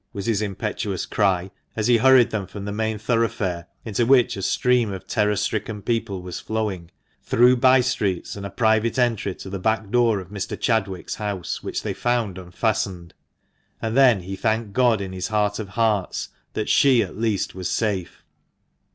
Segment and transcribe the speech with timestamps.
[0.13, 4.41] was his impetuous cry, as he hurried them from the main thoroughfare (into which a
[4.41, 6.89] stream of terror stricken people was flowing),
[7.21, 10.59] through by streets, and a private entry to the back door of Mr.
[10.59, 13.13] Chadwick's house, which they found unfastened;
[13.79, 17.69] and then he thanked God in his heart of hearts that she at least was
[17.69, 18.25] safe.